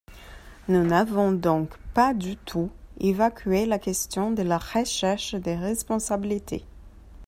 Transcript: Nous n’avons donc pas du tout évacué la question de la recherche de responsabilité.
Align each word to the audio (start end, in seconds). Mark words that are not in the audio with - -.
Nous 0.67 0.83
n’avons 0.83 1.31
donc 1.31 1.77
pas 1.93 2.15
du 2.15 2.35
tout 2.35 2.71
évacué 2.99 3.67
la 3.67 3.77
question 3.77 4.31
de 4.31 4.41
la 4.41 4.57
recherche 4.57 5.35
de 5.35 5.51
responsabilité. 5.51 6.65